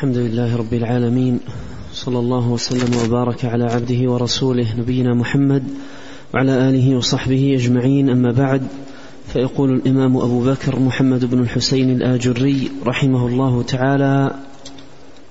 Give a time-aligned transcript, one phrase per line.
[0.00, 1.40] الحمد لله رب العالمين
[1.92, 5.62] صلى الله وسلم وبارك على عبده ورسوله نبينا محمد
[6.34, 8.10] وعلى آله وصحبه أجمعين.
[8.10, 8.62] أما بعد
[9.32, 14.34] فيقول الإمام أبو بكر محمد بن الحسين الآجري رحمه الله تعالى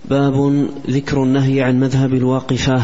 [0.10, 2.82] باب ذكر النهي عن مذهب الواقفة.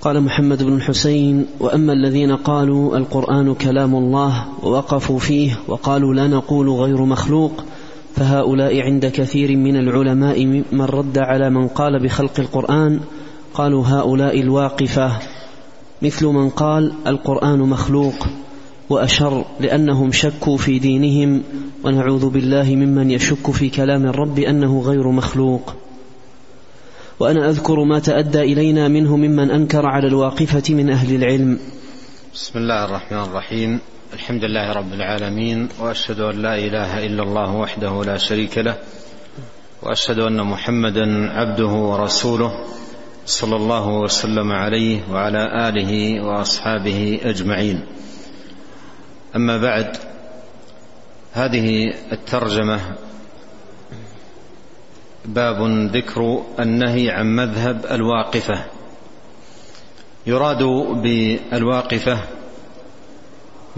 [0.00, 6.68] قال محمد بن الحسين وأما الذين قالوا القرآن كلام الله ووقفوا فيه وقالوا لا نقول
[6.68, 7.64] غير مخلوق
[8.16, 13.00] فهؤلاء عند كثير من العلماء من رد على من قال بخلق القرآن
[13.54, 15.18] قالوا هؤلاء الواقفة.
[16.02, 18.26] مثل من قال القرآن مخلوق
[18.90, 21.42] وأشر لأنهم شكوا في دينهم
[21.84, 25.74] ونعوذ بالله ممن يشك في كلام الرب أنه غير مخلوق.
[27.20, 31.58] وأنا أذكر ما تأدى إلينا منه ممن أنكر على الواقفة من أهل العلم.
[32.34, 33.80] بسم الله الرحمن الرحيم.
[34.12, 38.76] الحمد لله رب العالمين وأشهد أن لا إله إلا الله وحده لا شريك له
[39.82, 42.64] وأشهد أن محمدا عبده ورسوله
[43.26, 47.86] صلى الله وسلم عليه وعلى آله وأصحابه أجمعين.
[49.36, 49.96] أما بعد
[51.32, 52.80] هذه الترجمة
[55.24, 55.62] باب
[55.94, 58.64] ذكر النهي عن مذهب الواقفة.
[60.26, 60.62] يراد
[61.02, 62.39] بالواقفة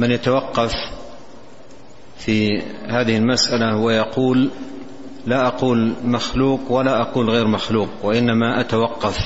[0.02, 0.72] من يتوقف
[2.16, 4.50] في هذه المسألة ويقول
[5.26, 9.18] لا أقول مخلوق ولا أقول غير مخلوق وإنما أتوقف.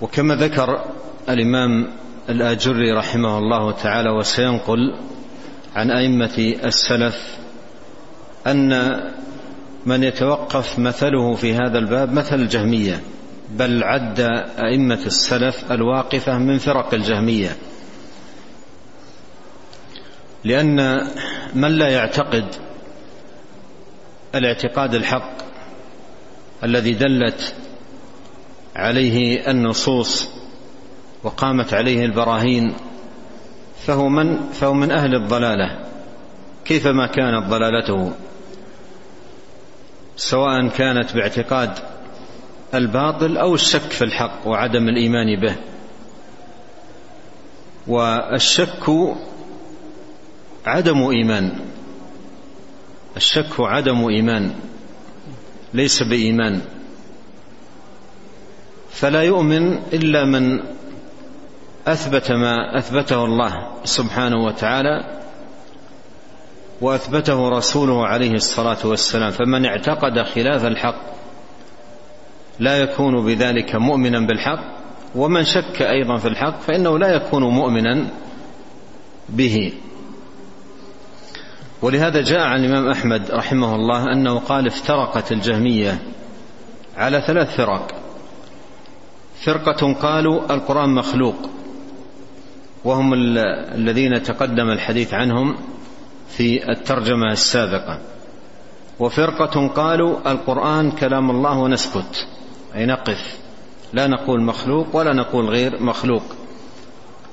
[0.00, 0.84] وكما ذكر
[1.28, 1.88] الإمام
[2.28, 4.94] الآجري رحمه الله تعالى وسينقل
[5.76, 7.38] عن أئمة السلف
[8.46, 9.00] أن
[9.86, 13.02] من يتوقف مثله في هذا الباب مثل الجهمية.
[13.50, 14.20] بل عد
[14.58, 17.56] أئمة السلف الواقفة من فرق الجهمية.
[20.44, 21.06] لأن
[21.54, 22.44] من لا يعتقد
[24.34, 25.32] الاعتقاد الحق
[26.64, 27.54] الذي دلت
[28.76, 30.28] عليه النصوص
[31.22, 32.74] وقامت عليه البراهين
[33.86, 35.78] فهو من فهو من أهل الضلالة.
[36.64, 38.12] كيفما كانت ضلالته؟
[40.16, 41.78] سواء كانت باعتقاد
[42.74, 45.56] الباطل أو الشك في الحق وعدم الإيمان به.
[47.86, 49.16] والشك
[50.66, 51.58] عدم إيمان.
[53.16, 54.54] الشك عدم إيمان.
[55.74, 56.60] ليس بإيمان.
[58.90, 60.60] فلا يؤمن إلا من
[61.86, 65.20] أثبت ما أثبته الله سبحانه وتعالى
[66.80, 69.30] وأثبته رسوله عليه الصلاة والسلام.
[69.30, 71.17] فمن اعتقد خلاف الحق
[72.60, 74.78] لا يكون بذلك مؤمنا بالحق
[75.14, 78.06] ومن شك أيضا في الحق فإنه لا يكون مؤمنا
[79.28, 79.72] به.
[81.82, 85.98] ولهذا جاء عن الإمام أحمد رحمه الله أنه قال افترقت الجهمية
[86.96, 87.94] على ثلاث فرق.
[89.44, 91.50] فرقة قالوا القرآن مخلوق
[92.84, 93.14] وهم
[93.74, 95.56] الذين تقدم الحديث عنهم
[96.28, 98.00] في الترجمة السابقة.
[99.00, 102.28] وفرقة قالوا القرآن كلام الله ونسكت.
[102.74, 103.38] أي نقف.
[103.92, 106.22] لا نقول مخلوق ولا نقول غير مخلوق.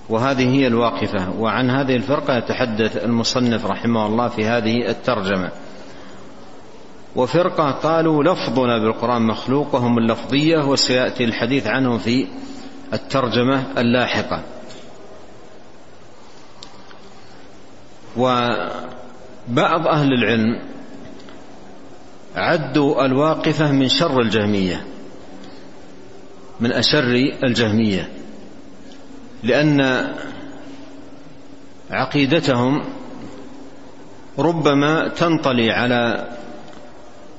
[0.09, 1.29] وهذه هي الواقفة.
[1.39, 5.49] وعن هذه الفرقة يتحدث المصنف رحمه الله في هذه الترجمة.
[7.15, 12.27] وفرقة قالوا لفظنا بالقرآن مخلوق وهم اللفظية وسيأتي الحديث عنهم في
[12.93, 14.41] الترجمة اللاحقة.
[18.17, 20.61] وبعض أهل العلم
[22.35, 24.85] عدوا الواقفة من شر الجهمية.
[26.59, 28.09] من أشر الجهمية
[29.43, 30.07] لأن
[31.91, 32.83] عقيدتهم
[34.39, 36.27] ربما تنطلي على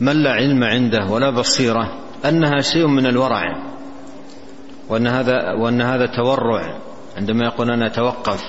[0.00, 3.42] من لا علم عنده ولا بصيرة أنها شيء من الورع
[4.88, 6.78] وأن هذا وأن هذا تورع
[7.16, 8.42] عندما يقول أنا أتوقف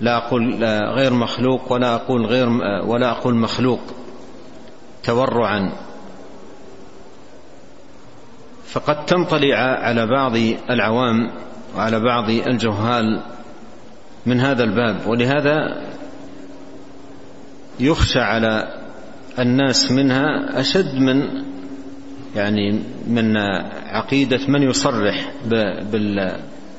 [0.00, 0.64] لا أقول
[0.96, 2.48] غير مخلوق ولا أقول غير
[2.86, 3.80] ولا أقول مخلوق
[5.04, 5.72] تورعا.
[8.70, 10.36] فقد تنطلي على بعض
[10.70, 11.30] العوام
[11.76, 13.22] وعلى بعض الجهال
[14.26, 15.82] من هذا الباب ولهذا
[17.80, 18.80] يخشى على
[19.38, 21.28] الناس منها أشد من
[22.36, 23.36] يعني من
[23.86, 25.32] عقيدة من يصرح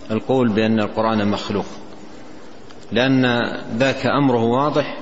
[0.09, 1.65] بالقول بأن القرآن مخلوق
[2.91, 3.25] لأن
[3.77, 4.97] ذاك أمره واضح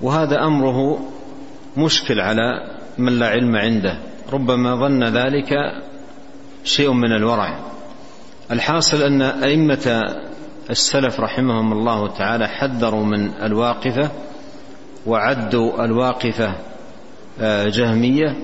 [0.00, 0.98] وهذا أمره
[1.76, 3.98] مشكل على من لا علم عنده.
[4.32, 5.54] ربما ظن ذلك
[6.64, 7.58] شيء من الورع.
[8.50, 10.14] الحاصل أن أئمة
[10.70, 14.10] السلف رحمهم الله تعالى حذروا من الواقفة
[15.06, 16.54] وعدوا الواقفة
[17.40, 18.36] آه، جهمية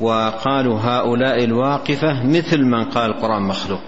[0.00, 3.82] وقالوا هؤلاء الواقفة مثل من قال القرآن مخلوق.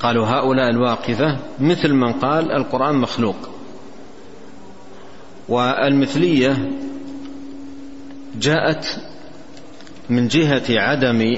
[0.00, 3.36] قالوا هؤلاء الواقفة مثل من قال القرآن مخلوق.
[5.48, 6.70] والمثلية
[8.34, 8.86] جاءت
[10.10, 11.36] من جهة عدم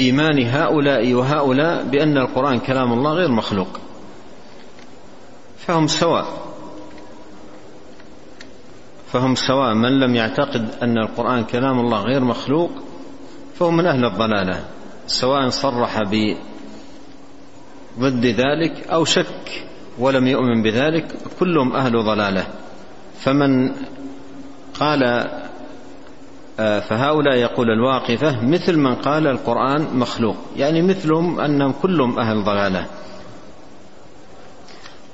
[0.00, 3.80] إيمان هؤلاء وهؤلاء بأن القرآن كلام الله غير مخلوق.
[5.58, 6.26] فهم سواء.
[9.12, 9.74] فهم سواء.
[9.74, 12.70] من لم يعتقد أن القرآن كلام الله غير مخلوق
[13.58, 14.64] فهو من أهل الضلالة.
[15.06, 16.00] سواء صرح
[17.98, 19.66] ضد ذلك أو شك
[19.98, 22.46] ولم يؤمن بذلك كلهم أهل ضلالة.
[23.18, 23.72] فمن
[24.80, 25.30] قال
[26.56, 32.86] فهؤلاء يقول الواقفة مثل من قال القرآن مخلوق يعني مثلهم أنهم كلهم أهل ضلالة.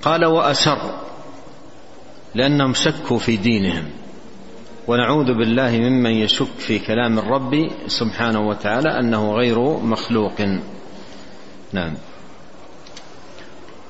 [0.03, 0.79] قال وأسر
[2.35, 3.85] لأنهم شكوا في دينهم.
[4.89, 10.41] ونعوذ بالله ممن يشك في كلام الرب سبحانه وتعالى أنه غير مخلوق.
[11.73, 11.95] نعم.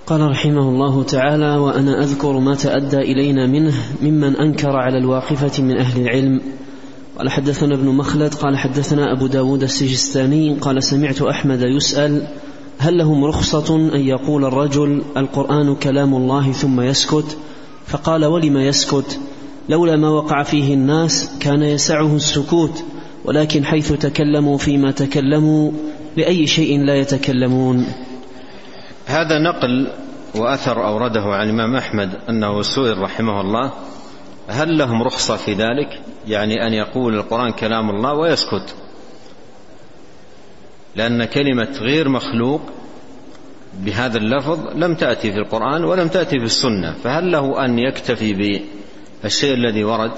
[0.06, 5.78] قال رحمه الله تعالى وأنا أذكر ما تأدى إلينا منه ممن أنكر على الواقفة من
[5.78, 6.40] أهل العلم.
[7.18, 12.26] قال حدثنا ابن مخلد قال حدثنا أبو داود السجستاني قال سمعت أحمد يسأل
[12.78, 17.38] هل لهم رخصة أن يقول الرجل القرآن كلام الله ثم يسكت؟
[17.86, 19.20] فقال ولم يسكت؟
[19.68, 22.84] لولا ما وقع فيه الناس كان يسعه السكوت
[23.24, 25.72] ولكن حيث تكلموا فيما تكلموا
[26.16, 27.86] لأي شيء لا يتكلمون.
[29.06, 29.88] هذا نقل
[30.34, 33.72] وأثر أورده عن الإمام أحمد أنه سئل رحمه الله
[34.48, 38.74] هل لهم رخصة في ذلك؟ يعني أن يقول القرآن كلام الله ويسكت.
[40.96, 42.60] لأن كلمة غير مخلوق
[43.74, 46.92] بهذا اللفظ لم تأتي في القرآن ولم تأتي في السنة.
[46.92, 48.60] فهل له أن يكتفي
[49.22, 50.12] بالشيء الذي ورد؟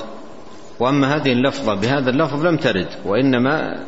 [0.80, 3.84] وأما هذه اللفظة بهذا اللفظ لم ترد وإنما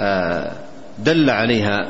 [0.00, 0.52] آه،
[0.98, 1.88] دل عليها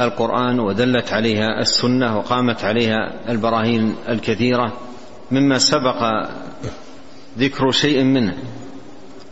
[0.00, 4.72] القرآن ودلت عليها السنة وقامت عليها البراهين الكثيرة.
[5.32, 6.28] مما سبق
[7.38, 8.38] ذكر شيء منه.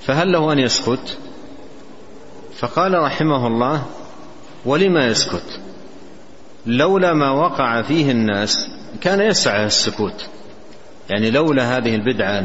[0.00, 1.18] فهل له أن يسكت؟
[2.58, 3.86] فقال رحمه الله
[4.64, 5.60] ولما يسكت؟
[6.66, 8.56] لولا ما وقع فيه الناس
[9.00, 10.28] كان يسعى السكوت.
[11.10, 12.44] يعني لولا هذه البدعة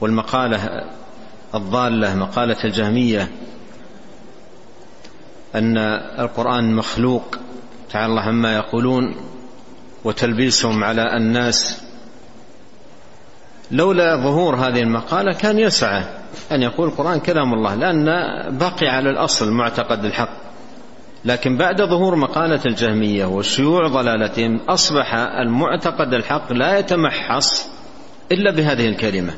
[0.00, 0.84] والمقالة
[1.54, 3.30] الضالة مقالة الجهمية
[5.54, 5.78] أن
[6.18, 7.36] القرآن مخلوق
[7.90, 9.14] تعالى الله عما يقولون
[10.04, 11.82] وتلبيسهم على الناس.
[13.70, 16.04] لولا ظهور هذه المقالة كان يسعى
[16.52, 18.04] أن يقول القرآن كلام الله لأن
[18.58, 20.44] بقي على الأصل معتقد الحق.
[21.24, 27.68] لكن بعد ظهور مقالة الجهمية وشيوع ضلالتهم أصبح المعتقد الحق لا يتمحص
[28.32, 29.32] إلا بهذه الكلمة.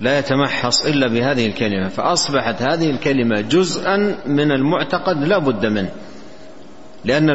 [0.00, 3.96] لا يتمحص إلا بهذه الكلمة فأصبحت هذه الكلمة جزءا
[4.26, 5.90] من المعتقد لا بد منه.
[7.04, 7.30] لأن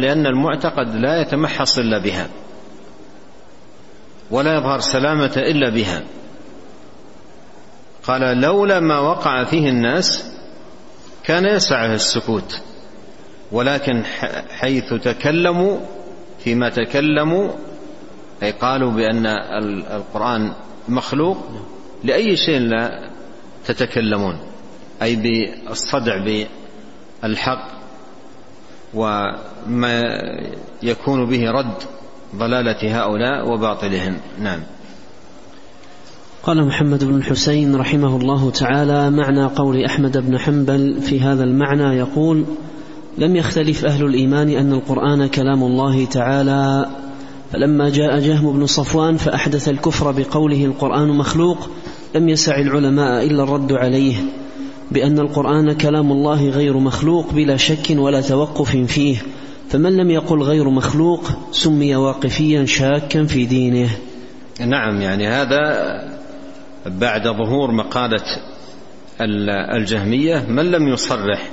[0.00, 2.28] لأن المعتقد لا يتمحص إلا بها.
[4.30, 6.02] ولا يظهر سلامة إلا بها.
[8.02, 10.32] قال لولا ما وقع فيه الناس
[11.24, 12.62] كان يسعه السكوت.
[13.52, 14.04] ولكن
[14.50, 15.78] حيث تكلموا
[16.38, 17.50] فيما تكلموا
[18.42, 19.26] أي قالوا بأن
[19.96, 20.52] القرآن
[20.88, 21.36] مخلوق
[22.04, 23.10] لأي شيء لا
[23.66, 24.38] تتكلمون.
[25.02, 26.24] أي بالصدع
[27.22, 27.77] بالحق
[28.94, 30.02] وما
[30.82, 31.74] يكون به رد
[32.36, 34.16] ضلالة هؤلاء وباطلهم.
[34.40, 34.60] نعم.
[36.42, 41.98] قال محمد بن الحسين رحمه الله تعالى معنى قول أحمد بن حنبل في هذا المعنى
[41.98, 42.44] يقول
[43.18, 46.86] لم يختلف أهل الإيمان أن القرآن كلام الله تعالى.
[47.52, 51.68] فلما جاء جهم بن صفوان فأحدث الكفر بقوله القرآن مخلوق
[52.14, 54.16] لم يسع العلماء إلا الرد عليه.
[54.90, 59.16] بأن القرآن كلام الله غير مخلوق بلا شك ولا توقف فيه.
[59.68, 63.90] فمن لم يقل غير مخلوق سمي واقفيا شاكا في دينه.
[64.60, 65.58] نعم يعني هذا
[66.86, 68.24] بعد ظهور مقالة
[69.76, 71.50] الجهمية من لم يصرح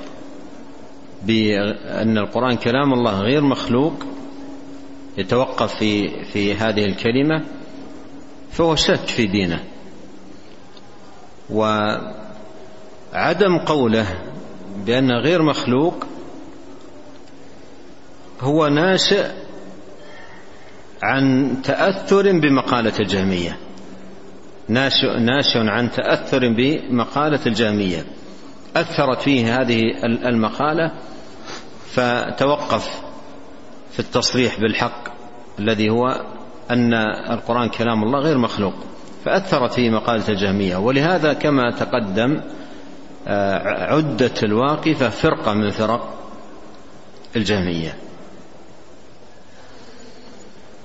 [1.26, 3.94] بأن القرآن كلام الله غير مخلوق
[5.18, 7.44] يتوقف في في هذه الكلمة
[8.52, 9.60] فهو شك في دينه.
[13.16, 14.08] وعدم قوله
[14.86, 16.06] بأن غير مخلوق
[18.42, 19.26] هو ناشئ
[21.04, 23.58] عن تأثر بمقالة الجهمية.
[24.70, 28.06] ناشئ, ناشئ عن تأثر بمقالة الجهمية.
[28.76, 30.92] أثرت فيه هذه المقالة
[31.94, 33.02] فتوقف
[33.92, 35.04] في التصريح بالحق
[35.60, 36.26] الذي هو
[36.72, 36.94] أن
[37.32, 38.74] القرآن كلام الله غير مخلوق
[39.26, 40.78] فأثرت فيه مقالة الجهمية.
[40.78, 42.42] ولهذا كما تقدم
[43.28, 46.16] عدت الواقفة فرقة من فرق
[47.36, 47.96] الجهمية.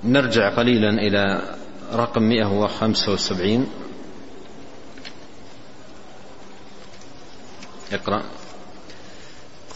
[0.04, 1.42] نرجع قليلا إلى
[1.94, 3.66] رقم 175
[7.92, 8.22] اقرأ.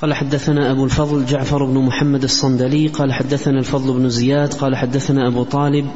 [0.02, 5.28] قال حدثنا أبو الفضل جعفر بن محمد الصندلي قال حدثنا الفضل بن زياد قال حدثنا
[5.28, 5.90] أبو طالب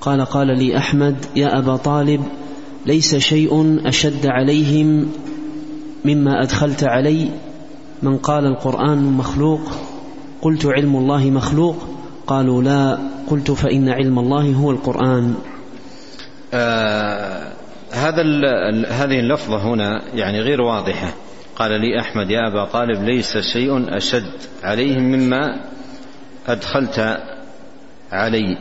[0.00, 2.24] قال قال لي أحمد يا أبا طالب
[2.86, 5.12] ليس شيء أشد عليهم
[6.04, 7.28] مما أدخلت علي
[8.02, 9.60] من قال القرآن مخلوق
[10.42, 11.76] قلت علم الله مخلوق
[12.26, 12.98] قالوا لا
[13.30, 15.34] قلت فإن علم الله هو القرآن.
[16.54, 17.52] آه
[17.92, 18.22] هذا
[18.88, 21.14] هذه اللفظة هنا يعني غير واضحة.
[21.56, 25.60] قال لي أحمد يا أبا طالب ليس شيء أشد عليهم مما
[26.48, 27.18] أدخلت
[28.12, 28.58] علي.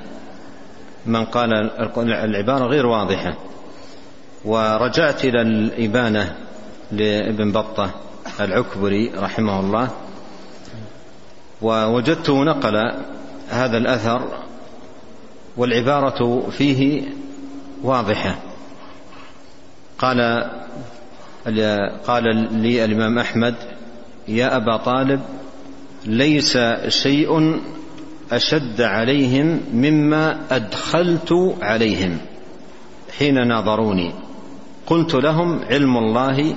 [1.05, 1.53] من قال
[1.98, 3.38] العبارة غير واضحة.
[4.46, 6.36] ورجعت إلى الإبانة.
[6.91, 7.91] لابن بطة
[8.39, 9.89] العكبري رحمه الله
[11.62, 12.91] ووجدته نقل
[13.50, 14.22] هذا الأثر
[15.58, 17.03] والعبارة فيه
[17.84, 18.36] واضحة.
[19.98, 20.50] قال
[22.08, 23.55] قال لي الإمام أحمد
[24.27, 25.22] يا أبا طالب
[26.05, 27.62] ليس شيء
[28.31, 32.17] أشد عليهم مما أدخلت عليهم.
[33.17, 34.13] حين ناظروني
[34.88, 36.55] قلت لهم علم الله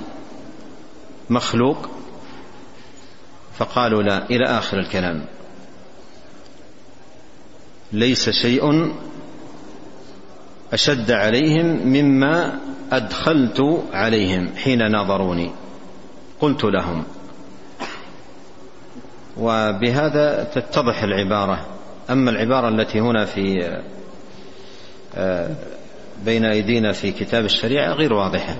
[1.33, 1.89] مخلوق؟
[3.57, 5.25] فقالوا لا إلى آخر الكلام.
[7.91, 8.93] ليس شيء
[10.73, 12.59] أشد عليهم مما
[12.91, 15.51] أدخلت عليهم حين ناظروني.
[16.39, 17.03] قلت لهم.
[19.37, 21.67] وبهذا تتضح العبارة.
[22.09, 23.77] أما العبارة التي هنا في
[25.15, 25.55] آه،
[26.25, 28.55] بين أيدينا في كتاب الشريعة غير واضحة.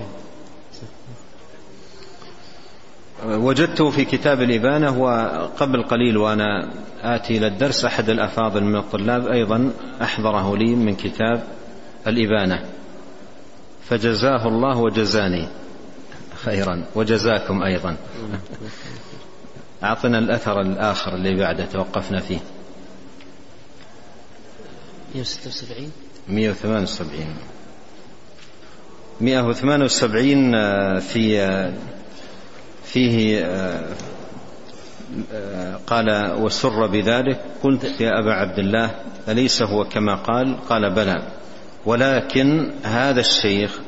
[3.24, 6.70] وجدته في كتاب الإبانة وقبل قليل وأنا
[7.02, 9.70] آتي إلى الدرس أحد الأفاضل من الطلاب أيضا
[10.02, 11.42] أحضره لي من كتاب
[12.06, 12.64] الإبانة.
[13.88, 15.48] فجزاه الله وجزاني
[16.44, 17.96] خيرا وجزاكم أيضا.
[19.84, 22.38] أعطنا الأثر الآخر اللي بعده توقفنا فيه.
[25.14, 25.90] 176
[26.28, 27.36] 178
[29.20, 31.72] 178 آه، في آه،
[32.94, 33.44] فيه
[35.32, 38.90] آه، قال وسر بذلك قلت يا أبا عبد الله
[39.28, 41.22] أليس هو كما قال؟ قال بلى.
[41.86, 43.78] ولكن هذا الشيخ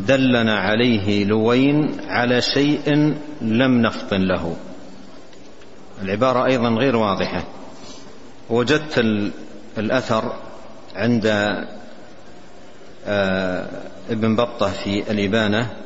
[0.00, 4.56] دلنا عليه لوين؟ على شيء لم نفطن له.
[6.02, 7.44] العبارة أيضا غير واضحة.
[8.50, 8.98] وجدت
[9.78, 10.32] الأثر
[10.94, 11.26] عند
[13.06, 13.66] آه،
[14.10, 15.85] ابن بطة في الإبانة.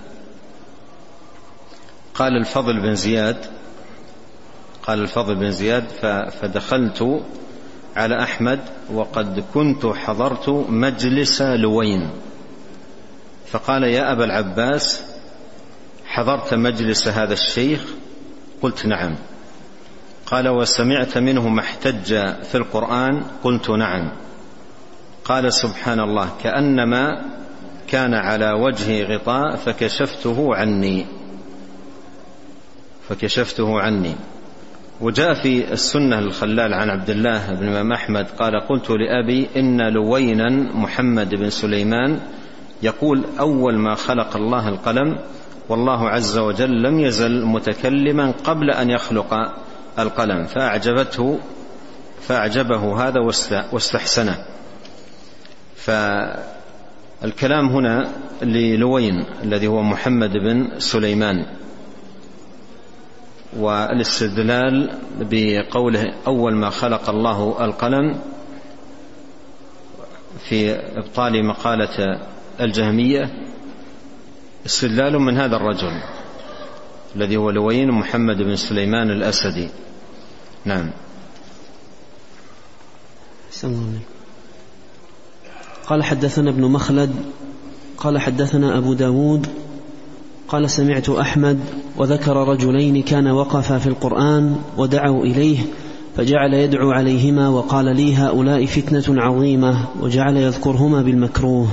[2.21, 3.37] قال الفضل بن زياد
[4.83, 5.85] قال الفضل بن زياد
[6.41, 7.23] فدخلت
[7.97, 8.61] على أحمد
[8.93, 12.11] وقد كنت حضرت مجلس لوين.
[13.47, 15.03] فقال يا أبا العباس
[16.07, 17.85] حضرت مجلس هذا الشيخ؟
[18.63, 19.17] قلت نعم.
[20.27, 22.07] قال وسمعت منه ما احتج
[22.43, 24.13] في القرآن؟ قلت نعم.
[25.25, 27.25] قال سبحان الله كأنما
[27.89, 31.20] كان على وجهي غطاء فكشفته عني.
[33.11, 34.15] فكشفته عني.
[35.01, 40.49] وجاء في السنة الخلال عن عبد الله بن الإمام أحمد قال قلت لأبي إن لوينا
[40.75, 42.21] محمد بن سليمان
[42.83, 45.19] يقول أول ما خلق الله القلم
[45.69, 49.35] والله عز وجل لم يزل متكلما قبل أن يخلق
[49.99, 51.39] القلم فأعجبته
[52.21, 53.21] فأعجبه هذا
[53.73, 54.45] واستحسنه.
[55.77, 58.11] فالكلام هنا
[58.43, 61.60] للوين الذي هو محمد بن سليمان.
[63.57, 68.21] والاستدلال بقوله أول ما خلق الله القلم
[70.49, 72.21] في إبطال مقالة
[72.61, 73.31] الجهمية
[74.67, 76.03] استدلال من هذا الرجل
[77.17, 79.69] الذي هو لوين محمد بن سليمان الأسدي.
[80.65, 80.91] نعم.
[85.87, 87.15] قال حدثنا ابن مخلد
[87.99, 89.47] قال حدثنا أبو داود
[90.51, 91.59] قال سمعت أحمد
[91.97, 95.59] وذكر رجلين كان وقفا في القرآن ودعوا إليه
[96.17, 101.69] فجعل يدعو عليهما وقال لي هؤلاء فتنة عظيمة وجعل يذكرهما بالمكروه.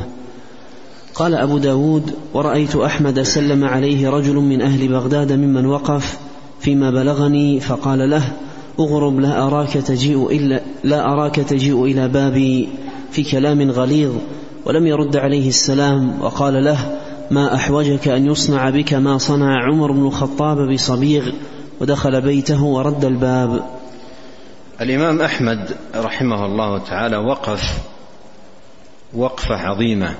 [1.15, 6.17] قال أبو داود ورأيت أحمد سلم عليه رجل من أهل بغداد ممن وقف
[6.59, 8.23] فيما بلغني فقال له
[8.79, 12.69] أغرب لا أراك تجيء إلا لا أراك تجيء إلى بابي
[13.11, 14.13] في كلام غليظ
[14.65, 16.96] ولم يرد عليه السلام وقال له
[17.31, 21.31] ما أحوجك أن يصنع بك ما صنع عمر بن الخطاب بصبيغ
[21.81, 23.63] ودخل بيته ورد الباب.
[24.81, 27.61] الإمام أحمد رحمه الله تعالى وقف
[29.13, 30.15] وقفة عظيمة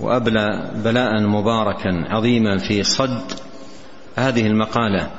[0.00, 3.32] وأبلى بلاء مباركا عظيما في صد
[4.16, 5.10] هذه المقالة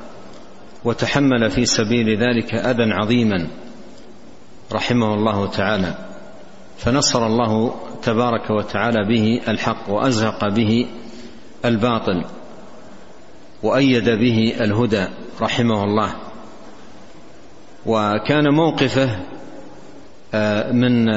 [0.85, 3.47] وتحمل في سبيل ذلك أذى عظيما
[4.73, 5.95] رحمه الله تعالى
[6.77, 10.87] فنصر الله تبارك وتعالى به الحق وأزهق به
[11.65, 12.23] الباطل
[13.63, 15.05] وأيد به الهدى
[15.41, 16.15] رحمه الله.
[17.85, 19.09] وكان موقفه
[20.33, 21.09] آه، من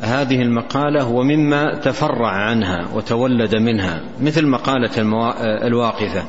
[0.00, 4.90] هذه المقالة ومما تفرع عنها وتولد منها مثل مقالة
[5.66, 6.24] الواقفة.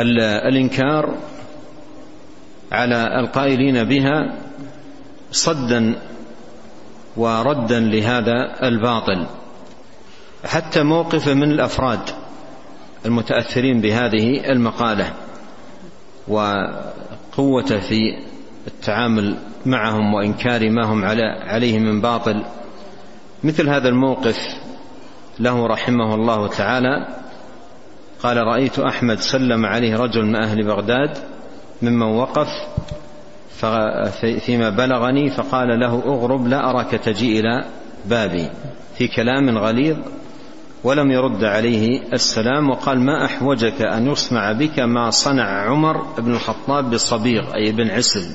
[0.00, 1.14] الإنكار
[2.72, 4.34] على القائلين بها
[5.30, 5.94] صدا
[7.16, 9.26] وردا لهذا الباطل.
[10.44, 12.00] حتى موقف من الأفراد
[13.06, 15.12] المتأثرين بهذه المقالة
[16.28, 18.18] وقوته في
[18.66, 19.36] التعامل
[19.66, 21.04] معهم وإنكار ما هم
[21.44, 22.44] عليه من باطل.
[23.44, 24.36] مثل هذا الموقف
[25.38, 27.06] له رحمه الله تعالى.
[28.22, 31.18] قال رأيت أحمد سلم عليه رجل من أهل بغداد
[31.82, 32.48] ممن وقف
[34.20, 37.64] فيما بلغني فقال له أغرب لا أراك تجي إلى
[38.06, 38.50] بابي.
[38.98, 39.96] في كلام غليظ
[40.84, 46.90] ولم يرد عليه السلام وقال ما أحوجك أن يصنع بك ما صنع عمر بن الخطاب
[46.90, 48.34] بالصبيغ أي بن عسل.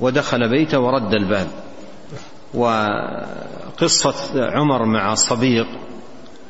[0.00, 1.46] ودخل بيته ورد الباب.
[2.54, 5.64] وقصة عمر مع الصبيغ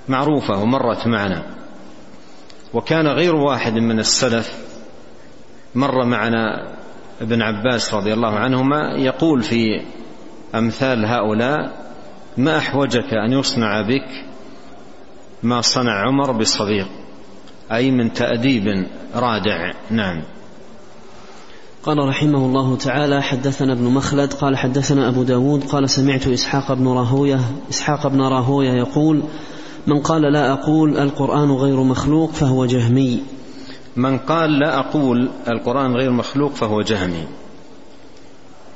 [0.08, 1.42] معروفة ومرت معنا.
[2.74, 4.58] وكان غير واحد من السلف
[5.74, 6.72] مر معنا
[7.20, 9.82] ابن عباس رضي الله عنهما يقول في
[10.54, 11.84] أمثال هؤلاء
[12.36, 14.33] ما أحوجك أن يصنع بك
[15.44, 16.86] ما صنع عمر بالصبيغ
[17.72, 19.72] أي من تأديب رادع.
[19.90, 20.22] نعم.
[21.82, 26.88] قال رحمه الله تعالى حدثنا ابن مخلد قال حدثنا أبو داود قال سمعت إسحاق بن
[26.88, 29.22] راهوية إسحاق بن راهوية يقول
[29.86, 33.22] من قال لا أقول القرآن غير مخلوق فهو جهمي.
[33.96, 37.26] من قال لا أقول القرآن غير مخلوق فهو جهمي.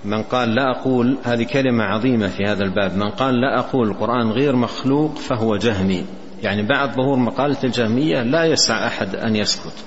[0.04, 2.96] من قال لا أقول هذه كلمة عظيمة في هذا الباب.
[2.96, 6.04] من قال لا أقول القرآن غير مخلوق فهو جهمي.
[6.42, 9.84] يعني بعد ظهور مقالة الجهمية لا يسع أحد أن يسكت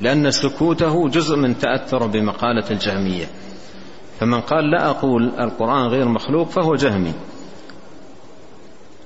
[0.00, 3.26] لأن سكوته جزء من تأثر بمقالة الجهمية.
[4.20, 7.12] فمن قال لا أقول القرآن غير مخلوق فهو جهمي.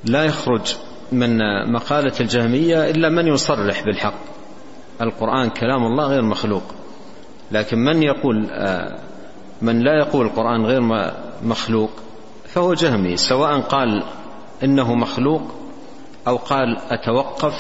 [0.04, 0.76] لا يخرج
[1.12, 1.38] من
[1.72, 4.20] مقالة الجهمية إلا من يصرح بالحق.
[5.02, 6.62] القرآن كلام الله غير مخلوق.
[7.52, 8.98] لكن من يقول آه،
[9.62, 10.80] من لا يقول القرآن غير
[11.42, 11.90] مخلوق
[12.44, 14.02] فهو جهمي سواء قال
[14.64, 15.42] إنه مخلوق
[16.29, 17.55] أو قال أتوقف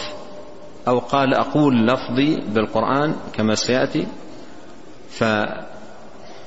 [0.88, 4.06] أو قال أقول لفظي بالقرآن كما سيأتي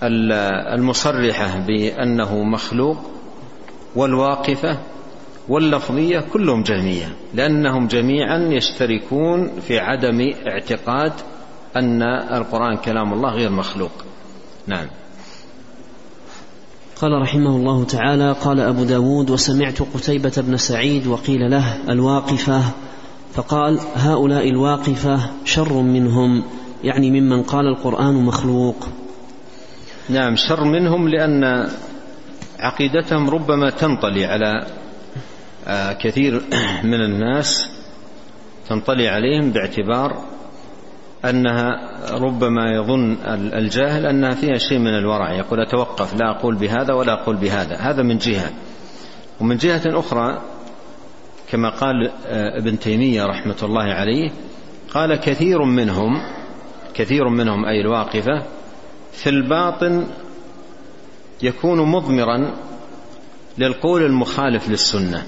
[0.02, 2.98] فالمصرحة بأنه مخلوق
[3.96, 4.80] والواقفة
[5.50, 11.14] واللفظية كلهم جهمية لأنهم جميعا يشتركون في عدم اعتقاد
[11.76, 12.04] أن
[12.34, 13.92] القرآن كلام الله غير مخلوق.
[14.68, 14.88] نعم.
[17.02, 22.62] قال رحمه الله تعالى قال أبو داود وسمعت قتيبة بن سعيد وقيل له الواقفة.
[23.34, 26.44] فقال هؤلاء الواقفة شر منهم
[26.84, 28.88] يعني ممن قال القرآن مخلوق.
[30.10, 31.70] نعم شر منهم لأن
[32.60, 34.66] عقيدتهم ربما تنطلي على
[35.68, 36.42] آه، كثير
[36.84, 37.70] من الناس
[38.70, 40.24] تنطلي عليهم باعتبار
[41.26, 43.18] أنها ربما يظن
[43.54, 45.34] الجاهل أنها فيها شيء من الورع.
[45.34, 47.76] يقول أتوقف لا أقول بهذا ولا أقول بهذا.
[47.76, 48.52] هذا من جهة.
[49.42, 50.42] ومن جهة أخرى
[51.52, 54.32] كما قال آه، ابن تيمية رحمة الله عليه
[54.94, 56.22] قال كثير منهم
[56.94, 58.44] كثير منهم أي الواقفة
[59.12, 60.08] في الباطن
[61.42, 62.54] يكون مضمرا
[63.58, 65.28] للقول المخالف للسنة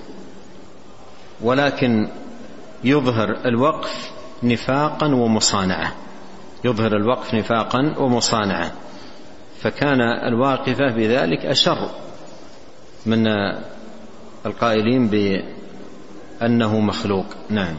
[1.42, 2.08] ولكن
[2.84, 4.12] يظهر الوقف
[4.44, 5.94] نفاقا ومصانعة.
[6.66, 8.72] يظهر الوقف نفاقا ومصانعة.
[9.62, 11.90] فكان الواقفة بذلك أشر
[13.06, 13.28] من
[14.46, 17.26] القائلين بأنه مخلوق.
[17.50, 17.76] نعم.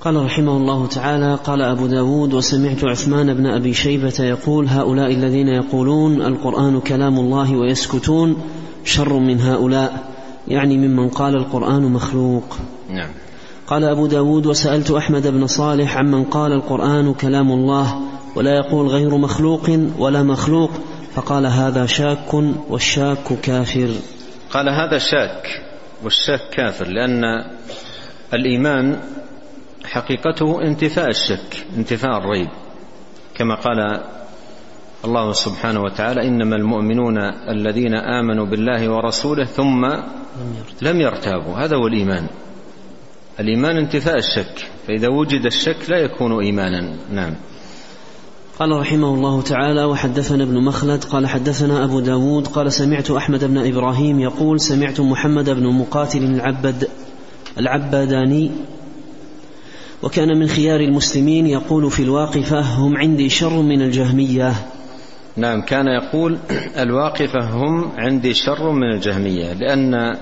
[0.00, 5.48] قال رحمه الله تعالى قال أبو داود وسمعت عثمان بن أبي شيبة يقول هؤلاء الذين
[5.48, 8.42] يقولون القرآن كلام الله ويسكتون
[8.84, 10.12] شر من هؤلاء
[10.48, 12.56] يعني ممن قال القرآن مخلوق.
[12.90, 13.10] نعم.
[13.66, 18.00] قال أبو داود وسألت أحمد بن صالح عمن قال القرآن كلام الله
[18.36, 20.70] ولا يقول غير مخلوق ولا مخلوق
[21.14, 22.34] فقال هذا شاك
[22.68, 23.88] والشاك كافر.
[24.50, 25.62] قال هذا شاك
[26.04, 27.22] والشك كافر لأن
[28.34, 29.00] الإيمان
[29.84, 32.48] حقيقته انتفاء الشك انتفاء الريب.
[33.34, 34.00] كما قال
[35.04, 39.86] الله سبحانه وتعالى إنما المؤمنون الذين آمنوا بالله ورسوله ثم
[40.82, 41.54] لم يرتابوا.
[41.56, 42.26] هذا هو الإيمان.
[43.40, 46.96] الإيمان انتفاء الشك فإذا وجد الشك لا يكون إيمانا.
[47.12, 47.34] نعم.
[48.58, 53.58] قال رحمه الله تعالى وحدثنا ابن مخلد قال حدثنا أبو داود قال سمعت أحمد بن
[53.58, 56.88] إبراهيم يقول سمعت محمد بن مقاتل العبد
[57.58, 58.50] العبداني
[60.02, 64.52] وكان من خيار المسلمين يقول في الواقفة هم عندي شر من الجهمية.
[65.36, 66.38] نعم كان يقول
[66.78, 70.16] الواقفة هم عندي شر من الجهمية لأن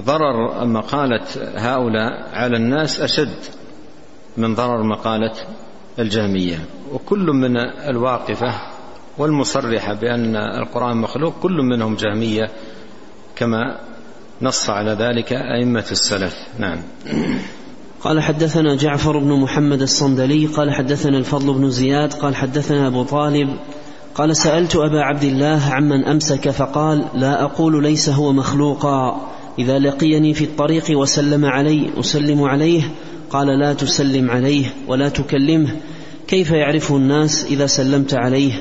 [0.00, 1.24] ضرر مقالة
[1.56, 3.36] هؤلاء على الناس أشد
[4.36, 5.32] من ضرر مقالة
[5.98, 6.58] الجهمية.
[6.92, 7.56] وكل من
[7.88, 8.54] الواقفة
[9.18, 12.50] والمصرحة بأن القرآن مخلوق كل منهم جهمية
[13.36, 13.80] كما
[14.42, 16.34] نص على ذلك أئمة السلف.
[16.58, 16.78] نعم.
[18.00, 23.56] قال حدثنا جعفر بن محمد الصندلي قال حدثنا الفضل بن زياد قال حدثنا أبو طالب
[24.14, 29.28] قال سألت أبا عبد الله عمن أمسك فقال لا أقول ليس هو مخلوقا.
[29.58, 32.82] إذا لقيني في الطريق وسلم علي أسلم عليه
[33.30, 35.76] قال لا تسلم عليه ولا تكلمه.
[36.28, 38.52] كيف يعرفه الناس إذا سلمت عليه؟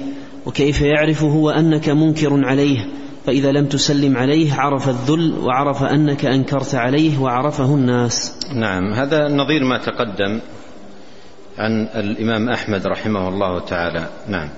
[0.46, 2.88] وكيف يعرف هو أنك منكر عليه؟
[3.26, 8.40] فإذا لم تسلم عليه عرف الذل وعرف أنك أنكرت عليه وعرفه الناس.
[8.54, 10.40] نعم هذا نظير ما تقدم
[11.58, 14.10] عن الإمام أحمد رحمه الله تعالى.
[14.28, 14.50] نعم.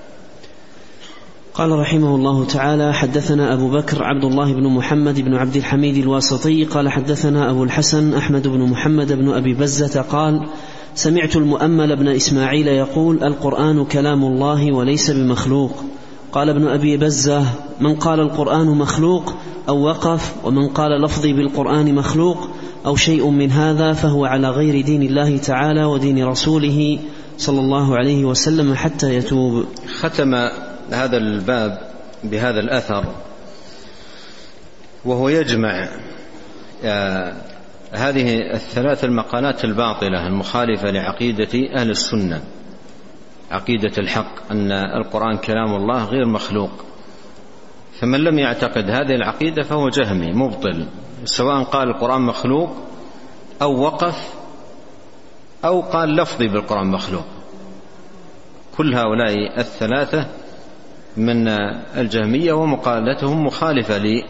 [1.58, 6.64] قال رحمه الله تعالى حدثنا أبو بكر عبد الله بن محمد بن عبد الحميد الواسطي
[6.64, 10.46] قال حدثنا أبو الحسن أحمد بن محمد بن أبي بزة قال
[10.94, 15.84] سمعت المؤمل بن إسماعيل يقول القرآن كلام الله وليس بمخلوق.
[16.32, 17.44] قال ابن أبي بزة
[17.80, 19.34] من قال القرآن مخلوق
[19.68, 22.48] أو وقف ومن قال لفظي بالقرآن مخلوق
[22.86, 26.98] أو شيء من هذا فهو على غير دين الله تعالى ودين رسوله
[27.38, 29.64] صلى الله عليه وسلم حتى يتوب.
[30.00, 30.34] ختم
[30.92, 31.78] هذا الباب
[32.24, 33.04] بهذا الأثر
[35.04, 35.88] وهو يجمع
[36.84, 37.32] آه،
[37.92, 42.42] هذه الثلاث المقالات الباطلة المخالفة لعقيدة أهل السنة
[43.50, 46.70] عقيدة الحق أن القرآن كلام الله غير مخلوق.
[48.00, 50.86] فمن لم يعتقد هذه العقيدة فهو جهمي مبطل
[51.24, 52.76] سواء قال القرآن مخلوق
[53.62, 54.34] أو وقف
[55.64, 57.24] أو قال لفظي بالقرآن مخلوق.
[58.76, 60.26] كل هؤلاء الثلاثة
[61.16, 61.48] من
[61.96, 64.22] الجهمية ومقالتهم مخالفة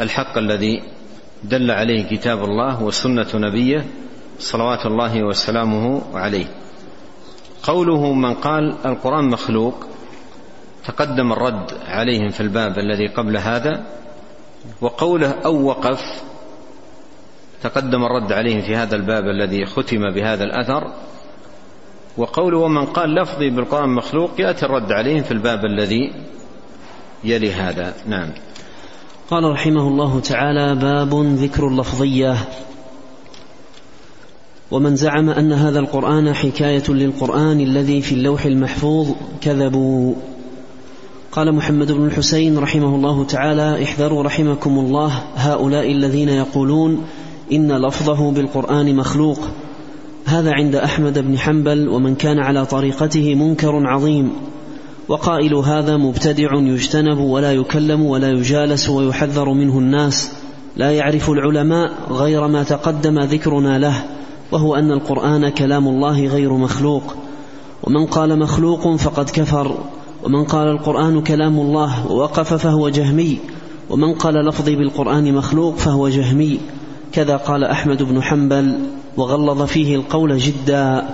[0.00, 0.82] للحق الذي
[1.42, 3.86] دل عليه كتاب الله وسنة نبيه
[4.38, 6.46] صلوات الله وسلامه عليه.
[7.62, 9.86] قوله من قال القرآن مخلوق
[10.86, 13.84] تقدم الرد عليهم في الباب الذي قبل هذا
[14.80, 16.22] وقوله أو وقف
[17.62, 20.92] تقدم الرد عليهم في هذا الباب الذي ختم بهذا الأثر
[22.18, 26.12] وقوله ومن قال لفظي بالقرآن مخلوق يأتي الرد عليهم في الباب الذي
[27.24, 27.94] يلي هذا.
[28.06, 28.30] نعم.
[29.30, 32.36] قال رحمه الله تعالى باب ذكر اللفظية.
[34.70, 39.08] ومن زعم أن هذا القرآن حكاية للقرآن الذي في اللوح المحفوظ
[39.40, 40.14] كذبوا.
[41.32, 47.06] قال محمد بن الحسين رحمه الله تعالى احذروا رحمكم الله هؤلاء الذين يقولون
[47.52, 49.38] إن لفظه بالقرآن مخلوق.
[50.24, 54.32] هذا عند أحمد بن حنبل ومن كان على طريقته منكر عظيم.
[55.08, 60.32] وقائل هذا مبتدع يجتنب ولا يكلم ولا يجالس ويحذر منه الناس.
[60.76, 64.04] لا يعرف العلماء غير ما تقدم ذكرنا له
[64.52, 67.14] وهو أن القرآن كلام الله غير مخلوق.
[67.82, 69.74] ومن قال مخلوق فقد كفر
[70.24, 73.38] ومن قال القرآن كلام الله ووقف فهو جهمي
[73.90, 76.60] ومن قال لفظي بالقرآن مخلوق فهو جهمي.
[77.14, 78.78] كذا قال أحمد بن حنبل
[79.16, 81.08] وغلظ فيه القول جدا.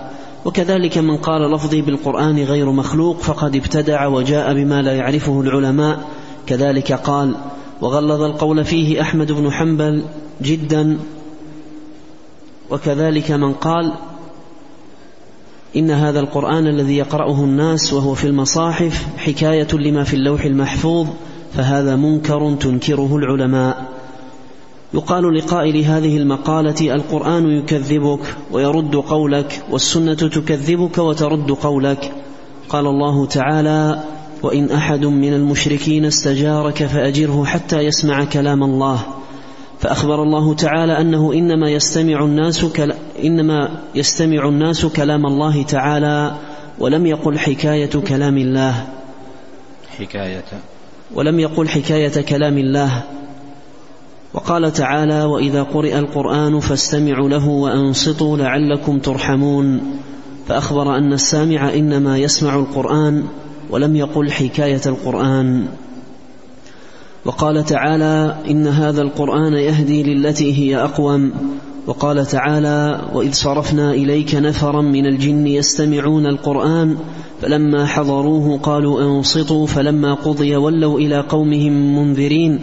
[0.45, 6.01] وكذلك من قال لفظي بالقرآن غير مخلوق فقد ابتدع وجاء بما لا يعرفه العلماء.
[6.47, 7.35] كذلك قال
[7.81, 10.05] وغلظ القول فيه أحمد بن حنبل
[10.43, 10.99] جدا.
[12.71, 13.93] وكذلك من قال
[15.77, 21.07] إن هذا القرآن الذي يقرأه الناس وهو في المصاحف حكاية لما في اللوح المحفوظ
[21.55, 24.00] فهذا منكر تنكره العلماء.
[24.95, 32.13] يقال لقائل هذه المقالة القرآن يكذبك ويرد قولك والسنة تكذبك وترد قولك.
[32.69, 34.03] قال الله تعالى
[34.43, 39.01] وإن أحد من المشركين استجارك فأجره حتى يسمع كلام الله
[39.81, 46.37] فأخبر الله تعالى أنه إنما يستمع الناس كلا إنما يستمع الناس كلام الله تعالى
[46.79, 48.87] ولم يقل حكاية كلام الله.
[49.99, 50.45] حكاية.
[51.15, 53.03] ولم يقل حكاية كلام الله.
[54.35, 59.81] وقال تعالى وإذا قرئ القرآن فاستمعوا له وأنصتوا لعلكم ترحمون.
[60.49, 63.25] فأخبر أن السامع إنما يسمع القرآن
[63.71, 65.67] ولم يقل حكاية القرآن.
[67.25, 71.33] وقال تعالى إن هذا القرآن يهدي للتي هي أقوم.
[71.87, 76.97] وقال تعالى وإذ صرفنا إليك نفرا من الجن يستمعون القرآن
[77.43, 82.61] فلما حضروه قالوا أنصتوا فلما قضي ولوا إلى قومهم منذرين.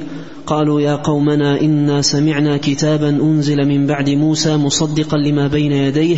[0.48, 6.18] قالوا يا قومنا إنا سمعنا كتابا أنزل من بعد موسى مصدقا لما بين يديه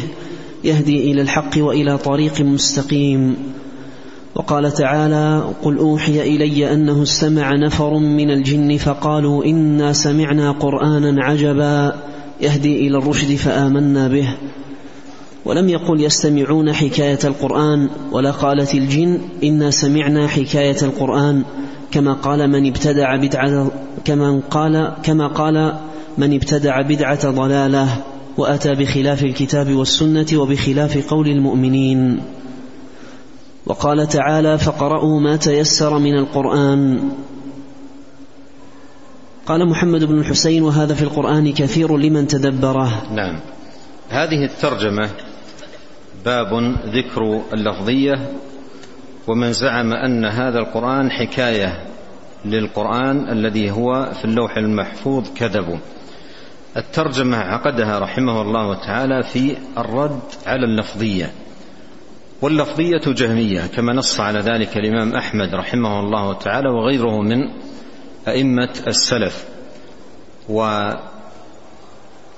[0.63, 3.35] يهدي إلى الحق وإلى طريق مستقيم.
[4.35, 11.95] وقال تعالى قل أوحي إلي أنه استمع نفر من الجن فقالوا إنا سمعنا قرآنا عجبا
[12.41, 14.29] يهدي إلى الرشد فآمنا به.
[15.45, 21.43] ولم يقل يستمعون حكاية القرآن ولا قالت الجن إنا سمعنا حكاية القرآن
[21.91, 23.71] كما قال من ابتدع بدعة
[24.05, 25.73] كما قال كما قال
[26.17, 27.87] من ابتدع بدعة ضلالة
[28.37, 32.21] وأتى بخلاف الكتاب والسنة وبخلاف قول المؤمنين.
[33.65, 37.09] وقال تعالى فقرأوا ما تيسر من القرآن.
[39.45, 43.03] قال محمد بن الحسين وهذا في القرآن كثير لمن تدبره.
[43.13, 43.39] نعم.
[44.09, 45.09] هذه الترجمة
[46.25, 48.31] باب ذكر اللفظية
[49.27, 51.85] ومن زعم أن هذا القرآن حكاية
[52.45, 55.77] للقرآن الذي هو في اللوح المحفوظ كذبوا
[56.77, 61.31] الترجمة عقدها رحمه الله تعالى في الرد على اللفظية.
[62.41, 67.49] واللفظية جهمية كما نص على ذلك الإمام أحمد رحمه الله تعالى وغيره من
[68.27, 69.45] أئمة السلف.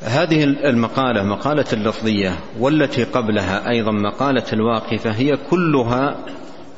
[0.02, 6.16] وهذه المقالة مقالة اللفظية والتي قبلها أيضا مقالة الواقفة هي كلها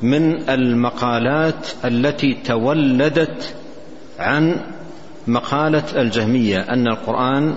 [0.01, 3.55] من المقالات التي تولدت
[4.19, 4.61] عن
[5.27, 7.55] مقالة الجهمية أن القرآن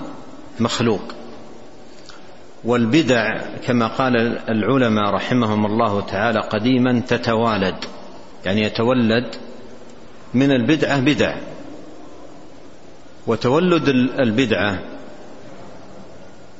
[0.59, 1.01] مخلوق.
[2.63, 7.75] والبدع كما قال العلماء رحمهم الله تعالى قديما تتوالد.
[8.45, 9.35] يعني يتولد
[10.33, 11.35] من البدعة بدع.
[13.27, 14.79] وتولد البدعة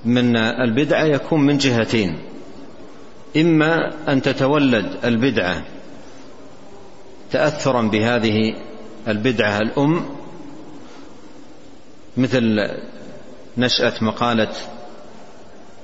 [0.06, 2.18] من البدعة يكون من جهتين.
[3.38, 5.64] إما أن تتولد البدعة
[7.32, 8.56] تأثرا بهذه
[9.08, 10.06] البدعة الأم
[12.18, 12.60] مثل
[13.58, 14.52] نشأة مقالة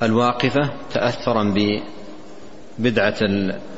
[0.04, 1.54] الواقفة تأثرا
[2.80, 3.16] ببدعة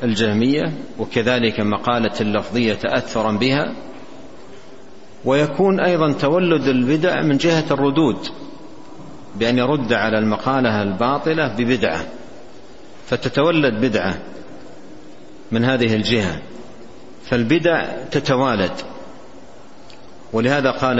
[0.02, 3.74] الجهمية وكذلك مقالة اللفظية تأثرا بها
[5.24, 8.18] ويكون أيضا تولد البدع من جهة الردود.
[9.38, 12.00] بأن يرد على المقالة الباطلة ببدعة
[13.06, 14.14] فتتولد بدعة
[15.52, 16.42] من هذه الجهة
[17.24, 18.72] فالبدع تتوالد.
[20.32, 20.98] ولهذا قال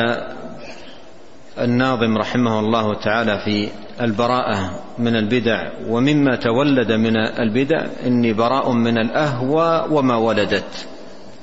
[1.59, 3.69] الناظم رحمه الله تعالى في
[4.01, 10.87] البراءة من البدع ومما تولد من البدع إني براء من الأهوى وما ولدت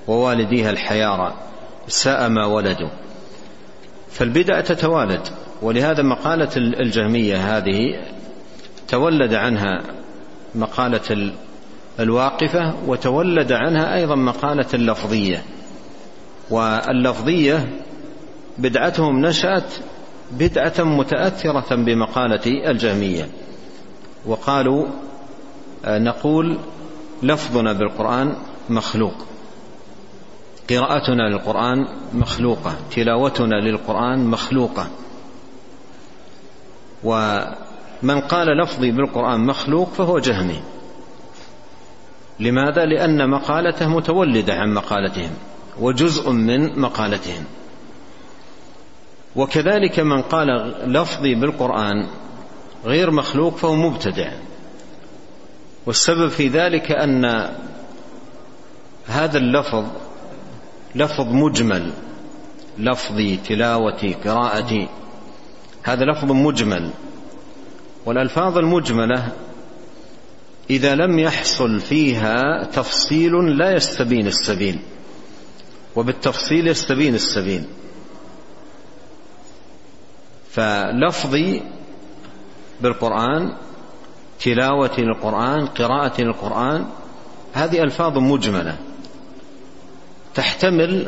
[0.08, 1.34] ووالديها الحيارى
[1.88, 2.90] ساء ما ولدوا.
[4.12, 5.28] فالبدع تتوالد.
[5.64, 8.06] ولهذا مقالة الجهمية هذه
[8.88, 9.84] تولد عنها
[10.56, 11.32] مقالة
[12.00, 15.44] الواقفة وتولد عنها أيضا مقالة اللفظية.
[16.50, 17.70] واللفظية
[18.58, 19.74] بدعتهم نشأت
[20.32, 23.30] بدعة متأثرة بمقالة الجهمية.
[24.26, 24.88] وقالوا
[25.86, 26.60] آه، نقول
[27.24, 28.36] لفظنا بالقرآن
[28.70, 29.14] مخلوق.
[30.70, 31.78] قراءتنا للقرآن
[32.14, 32.76] مخلوقة.
[32.96, 34.88] تلاوتنا للقرآن مخلوقة.
[37.04, 40.62] ومن قال لفظي بالقرآن مخلوق فهو جهمي.
[42.40, 45.32] لماذا؟ لأن مقالته متولدة عن مقالتهم
[45.80, 47.44] وجزء من مقالتهم.
[49.36, 50.48] وكذلك من قال
[50.94, 52.08] لفظي بالقرآن
[52.86, 54.32] غير مخلوق فهو مبتدع.
[55.86, 57.50] والسبب في ذلك أن
[59.08, 59.86] هذا اللفظ
[60.96, 61.92] لفظ مجمل
[62.78, 64.88] لفظي تلاوتي قراءتي
[65.84, 66.90] هذا لفظ مجمل.
[68.06, 69.32] والألفاظ المجملة
[70.70, 74.80] إذا لم يحصل فيها تفصيل لا يستبين السبيل
[75.96, 77.64] وبالتفصيل يستبين السبيل.
[80.52, 81.62] فلفظي
[82.82, 83.56] بالقرآن
[84.40, 86.86] تلاوتي للقرآن قراءتي للقرآن
[87.54, 88.78] هذه ألفاظ مجملة.
[90.36, 91.08] تحتمل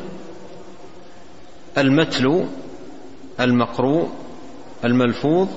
[1.77, 2.45] المتلو
[3.39, 4.09] المقروء
[4.83, 5.47] الملفوظ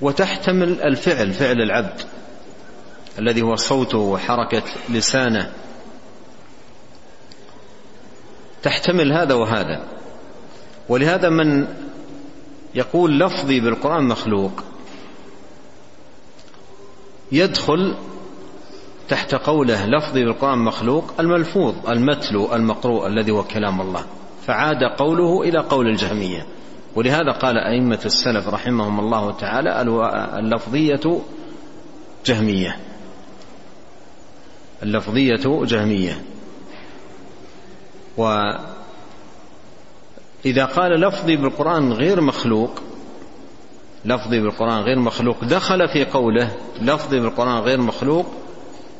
[0.00, 2.00] وتحتمل الفعل فعل العبد
[3.18, 5.52] الذي هو صوته وحركة لسانه.
[8.62, 9.84] تحتمل هذا وهذا.
[10.88, 11.66] ولهذا من
[12.74, 14.64] يقول لفظي بالقرآن مخلوق
[17.32, 17.96] يدخل
[19.08, 24.04] تحت قوله لفظي بالقرآن مخلوق الملفوظ المتلو المقروء الذي هو كلام الله.
[24.46, 26.46] فعاد قوله إلى قول الجهمية.
[26.96, 29.80] ولهذا قال أئمة السلف رحمهم الله تعالى
[30.38, 31.20] اللفظية
[32.26, 32.76] جهمية.
[34.82, 36.22] اللفظية جهمية.
[38.16, 38.64] وإذا
[40.64, 42.70] قال لفظي بالقرآن غير مخلوق
[44.04, 48.26] لفظي بالقرآن غير مخلوق دخل في قوله لفظي بالقرآن غير مخلوق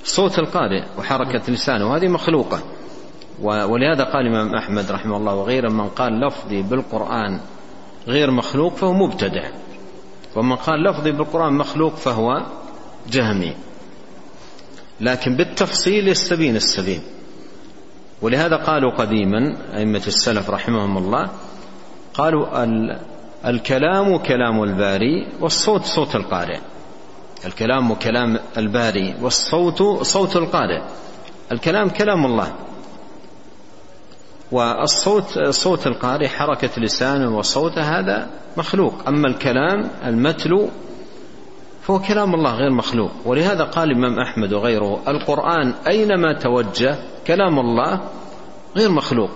[0.05, 2.62] صوت القارئ وحركة لسانه وهذه مخلوقة.
[3.42, 7.40] ولهذا قال الإمام أحمد رحمه الله وغيره من قال لفظي بالقرآن
[8.09, 9.51] غير مخلوق فهو مبتدع.
[10.37, 12.47] ومن قال لفظي بالقرآن مخلوق فهو
[13.11, 13.55] جهمي.
[15.01, 17.01] لكن بالتفصيل يستبين السبيل.
[18.23, 21.31] ولهذا قالوا قديما أئمة السلف رحمهم الله
[22.15, 22.47] قالوا
[23.47, 26.59] الكلام كلام الباري والصوت صوت القارئ.
[27.47, 30.83] الكلام كلام الباري والصوت صوت القارئ.
[31.53, 32.53] الكلام كلام الله.
[34.53, 39.09] والصوت صوت القارئ حركة لسانه وصوته هذا مخلوق.
[39.09, 40.69] أما الكلام المتلو
[41.83, 43.11] فهو كلام الله غير مخلوق.
[43.25, 48.01] ولهذا قال الإمام أحمد وغيره القرآن أينما توجه كلام الله
[48.77, 49.31] غير مخلوق.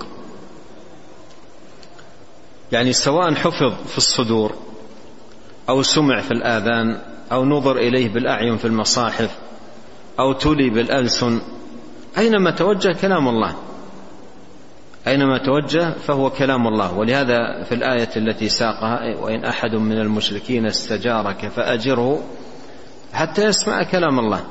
[2.72, 4.52] يعني سواء حفظ في الصدور
[5.68, 7.00] أو سمع في الآذان
[7.32, 9.38] أو نظر إليه بالأعين في المصاحف
[10.20, 11.40] أو تلي بالألسن
[12.18, 13.56] أينما توجه كلام الله.
[15.06, 16.98] أينما توجه فهو كلام الله.
[16.98, 22.22] ولهذا في الآية التي ساقها وإن أحد من المشركين استجارك فأجره
[23.12, 24.44] حتى يسمع كلام الله.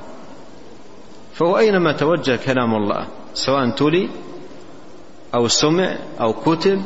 [1.34, 4.10] فهو أينما توجه كلام الله سواء تلي
[5.36, 6.82] أو سمع أو كتب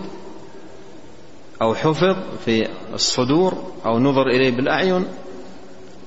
[1.62, 3.54] أو حفظ في الصدور
[3.86, 5.06] أو نظر إليه بالأعين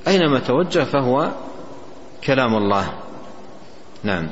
[0.08, 1.30] أينما توجه فهو
[2.24, 2.92] كلام الله.
[4.02, 4.28] نعم.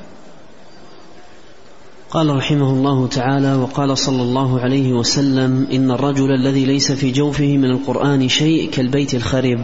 [2.11, 7.57] قال رحمه الله تعالى وقال صلى الله عليه وسلم إن الرجل الذي ليس في جوفه
[7.57, 9.61] من القرآن شيء كالبيت الخريب.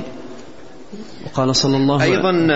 [1.27, 2.47] وقال صلى الله عليه أيضا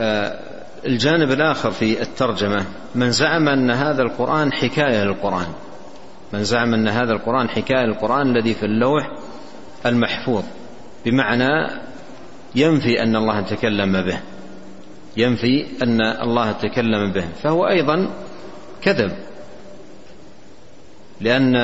[0.00, 0.40] آه،
[0.86, 5.46] الجانب الآخر في الترجمة من زعم أن هذا القرآن حكاية للقرآن.
[6.32, 9.10] من زعم أن هذا القرآن حكاية للقرآن الذي في اللوح
[9.86, 10.44] المحفوظ.
[11.06, 11.80] بمعنى
[12.54, 14.20] ينفي أن الله تكلم به.
[15.20, 17.24] ينفي أن الله تكلم به.
[17.42, 18.10] فهو أيضا
[18.82, 19.12] كذب.
[21.20, 21.56] لأن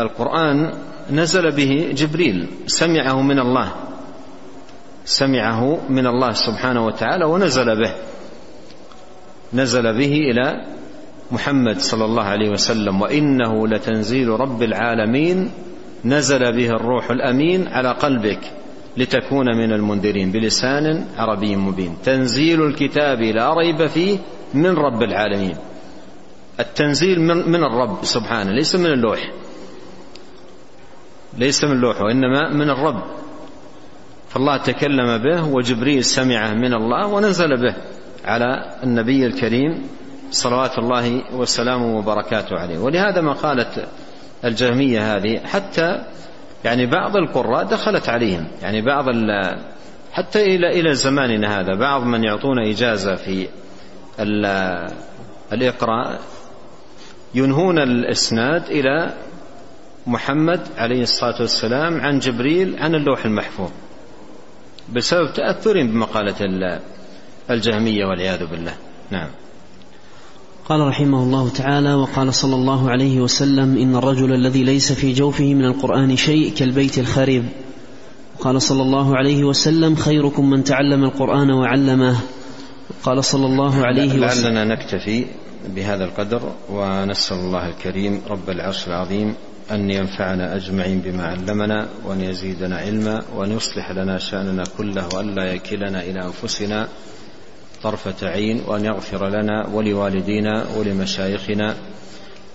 [0.00, 0.72] القرآن
[1.10, 3.72] نزل به جبريل سمعه من الله.
[5.04, 7.92] سمعه من الله سبحانه وتعالى ونزل به.
[9.54, 10.66] نزل به إلى
[11.30, 13.02] محمد صلى الله عليه وسلم.
[13.02, 15.50] وإنه لتنزيل رب العالمين
[16.04, 18.61] نزل به الروح الأمين على قلبك.
[18.96, 21.96] لتكون من المنذرين بلسان عربي مبين.
[22.04, 24.18] تنزيل الكتاب لا ريب فيه
[24.54, 25.56] من رب العالمين.
[26.60, 29.32] التنزيل من, الرب سبحانه ليس من اللوح.
[31.38, 33.02] ليس من اللوح وإنما من الرب.
[34.28, 37.74] فالله تكلم به وجبريل سمعه من الله ونزل به
[38.24, 39.82] على النبي الكريم
[40.30, 42.78] صلوات الله وسلامه وبركاته عليه.
[42.78, 43.88] ولهذا ما قالت
[44.44, 46.04] الجهمية هذه حتى
[46.64, 48.48] يعني بعض القراء دخلت عليهم.
[48.62, 49.04] يعني بعض
[50.12, 53.48] حتى إلى إلى زماننا هذا بعض من يعطون إجازة في
[55.52, 56.20] الإقراء
[57.34, 59.14] ينهون الإسناد إلى
[60.06, 63.70] محمد عليه الصلاة والسلام عن جبريل عن اللوح المحفوظ
[64.92, 66.80] بسبب تأثرهم بمقالة
[67.50, 68.74] الجهمية والعياذ بالله.
[69.10, 69.28] نعم.
[70.72, 75.54] قال رحمه الله تعالى وقال صلى الله عليه وسلم إن الرجل الذي ليس في جوفه
[75.54, 77.44] من القرآن شيء كالبيت الخريب.
[78.40, 82.16] قال صلى الله عليه وسلم خيركم من تعلم القرآن وعلمه.
[83.02, 85.26] قال صلى الله عليه وسلم لعلنا نكتفي
[85.68, 89.34] بهذا القدر ونسأل الله الكريم رب العرش العظيم
[89.70, 95.52] أن ينفعنا أجمعين بما علمنا وأن يزيدنا علما وأن يصلح لنا شأننا كله وأن لا
[95.52, 96.88] يكلنا إلى أنفسنا
[97.82, 101.74] طرفة عين وأن يغفر لنا ولوالدينا ولمشايخنا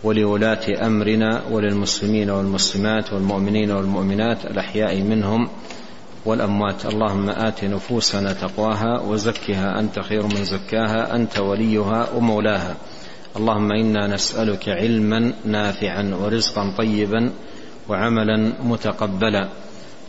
[0.03, 5.49] ولولاة أمرنا وللمسلمين والمسلمات والمؤمنين والمؤمنات الأحياء منهم
[6.25, 6.85] والأموات.
[6.85, 12.75] اللهم آت نفوسنا تقواها وزكها أنت خير من زكاها أنت وليها ومولاها.
[13.37, 17.31] اللهم إنا نسألك علما نافعا ورزقا طيبا
[17.89, 19.49] وعملا متقبلا.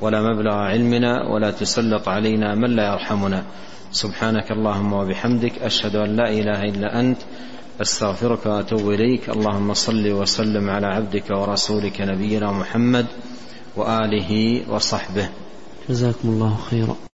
[0.00, 3.44] ولا مبلغ علمنا ولا تسلط علينا من لا يرحمنا.
[3.92, 7.18] سبحانك اللهم وبحمدك أشهد أن لا إله إلا أنت
[7.80, 9.30] أستغفرك وأتوب إليك.
[9.30, 13.06] اللهم صل وسلم على عبدك ورسولك نبينا محمد
[13.76, 15.28] وآله وصحبه.
[15.88, 17.07] جزاكم الله خيرا.